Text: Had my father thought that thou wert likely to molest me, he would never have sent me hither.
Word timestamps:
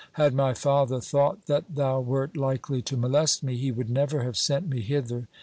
Had 0.13 0.33
my 0.33 0.55
father 0.55 0.99
thought 0.99 1.45
that 1.45 1.75
thou 1.75 1.99
wert 1.99 2.35
likely 2.35 2.81
to 2.81 2.97
molest 2.97 3.43
me, 3.43 3.55
he 3.55 3.71
would 3.71 3.87
never 3.91 4.23
have 4.23 4.35
sent 4.35 4.67
me 4.67 4.81
hither. 4.81 5.27